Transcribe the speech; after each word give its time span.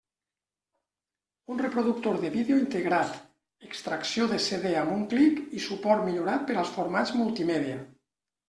Un 1.55 1.59
reproductor 1.65 2.17
de 2.23 2.31
vídeo 2.37 2.57
integrat, 2.63 3.13
extracció 3.67 4.27
de 4.33 4.41
CD 4.49 4.73
amb 4.81 4.97
un 4.97 5.07
clic 5.13 5.39
i 5.61 5.63
suport 5.69 6.05
millorat 6.09 6.49
per 6.49 6.57
als 6.63 6.73
formats 6.81 7.19
multimèdia. 7.23 7.79